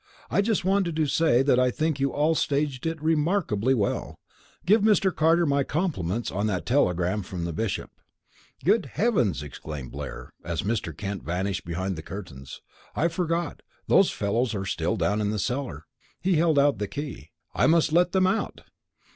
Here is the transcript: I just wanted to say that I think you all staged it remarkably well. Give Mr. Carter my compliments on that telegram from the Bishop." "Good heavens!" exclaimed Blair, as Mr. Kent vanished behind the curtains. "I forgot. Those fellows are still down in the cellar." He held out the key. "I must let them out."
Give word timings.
I 0.31 0.41
just 0.41 0.65
wanted 0.65 0.95
to 0.95 1.05
say 1.05 1.43
that 1.43 1.59
I 1.59 1.69
think 1.69 1.99
you 1.99 2.11
all 2.11 2.33
staged 2.33 2.87
it 2.87 2.99
remarkably 2.99 3.75
well. 3.75 4.17
Give 4.65 4.81
Mr. 4.81 5.15
Carter 5.15 5.45
my 5.45 5.63
compliments 5.63 6.31
on 6.31 6.47
that 6.47 6.65
telegram 6.65 7.21
from 7.21 7.45
the 7.45 7.53
Bishop." 7.53 7.91
"Good 8.65 8.87
heavens!" 8.93 9.43
exclaimed 9.43 9.91
Blair, 9.91 10.31
as 10.43 10.63
Mr. 10.63 10.97
Kent 10.97 11.21
vanished 11.23 11.65
behind 11.65 11.95
the 11.97 12.01
curtains. 12.01 12.61
"I 12.95 13.09
forgot. 13.09 13.61
Those 13.85 14.09
fellows 14.09 14.55
are 14.55 14.65
still 14.65 14.97
down 14.97 15.21
in 15.21 15.29
the 15.29 15.37
cellar." 15.37 15.85
He 16.19 16.33
held 16.33 16.57
out 16.57 16.79
the 16.79 16.87
key. 16.87 17.29
"I 17.53 17.67
must 17.67 17.91
let 17.93 18.11
them 18.11 18.25
out." 18.25 18.61